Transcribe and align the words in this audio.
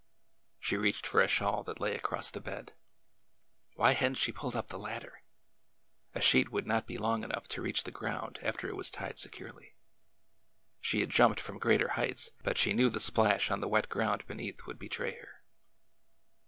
She 0.59 0.77
reached 0.77 1.05
for 1.05 1.21
a 1.21 1.27
shawl 1.27 1.61
that 1.65 1.79
lay 1.79 1.93
across 1.93 2.31
the 2.31 2.41
bed. 2.41 2.73
Why 3.75 3.91
had 3.91 4.13
n't 4.13 4.17
she 4.17 4.31
pulled 4.31 4.55
up 4.55 4.69
the 4.69 4.79
ladder! 4.79 5.21
A 6.15 6.21
sheet 6.21 6.49
would 6.51 6.65
not 6.65 6.87
be 6.87 6.97
long 6.97 7.23
enough 7.23 7.47
to 7.49 7.61
reach 7.61 7.83
the 7.83 7.91
ground 7.91 8.39
after 8.41 8.67
it 8.67 8.75
was 8.75 8.89
tied 8.89 9.19
se 9.19 9.29
curely. 9.29 9.75
She 10.79 11.01
had 11.01 11.11
jumped 11.11 11.39
from 11.39 11.59
greater 11.59 11.89
heights, 11.89 12.31
but 12.43 12.57
she 12.57 12.73
knew 12.73 12.89
the 12.89 12.99
splash 12.99 13.51
on 13.51 13.59
the 13.61 13.67
wet 13.69 13.89
ground 13.89 14.25
beneath 14.25 14.65
would 14.65 14.79
betray 14.79 15.19
her. 15.19 15.43